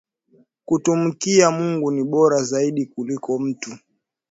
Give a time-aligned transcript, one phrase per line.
[0.65, 3.77] Kutumikia Mungu ni bora zaidi kuliko mutu